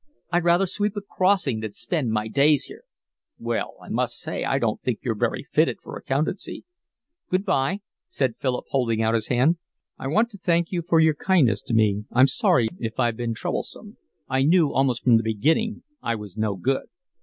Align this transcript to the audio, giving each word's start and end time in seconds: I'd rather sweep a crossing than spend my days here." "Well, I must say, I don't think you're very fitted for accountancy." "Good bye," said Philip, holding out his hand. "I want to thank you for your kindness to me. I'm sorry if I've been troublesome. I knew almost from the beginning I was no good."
I'd 0.31 0.43
rather 0.43 0.65
sweep 0.65 0.95
a 0.97 1.01
crossing 1.01 1.59
than 1.59 1.73
spend 1.73 2.09
my 2.11 2.27
days 2.27 2.63
here." 2.63 2.85
"Well, 3.37 3.75
I 3.83 3.89
must 3.89 4.17
say, 4.17 4.43
I 4.43 4.57
don't 4.57 4.81
think 4.81 4.97
you're 5.03 5.13
very 5.13 5.43
fitted 5.51 5.77
for 5.79 5.95
accountancy." 5.95 6.65
"Good 7.29 7.45
bye," 7.45 7.81
said 8.07 8.33
Philip, 8.39 8.65
holding 8.69 9.03
out 9.03 9.13
his 9.13 9.27
hand. 9.27 9.59
"I 9.99 10.07
want 10.07 10.31
to 10.31 10.39
thank 10.39 10.71
you 10.71 10.81
for 10.81 10.99
your 10.99 11.13
kindness 11.13 11.61
to 11.65 11.75
me. 11.75 12.05
I'm 12.11 12.25
sorry 12.25 12.67
if 12.79 12.99
I've 12.99 13.15
been 13.15 13.35
troublesome. 13.35 13.97
I 14.27 14.41
knew 14.41 14.73
almost 14.73 15.03
from 15.03 15.17
the 15.17 15.23
beginning 15.23 15.83
I 16.01 16.15
was 16.15 16.35
no 16.35 16.55
good." 16.55 16.87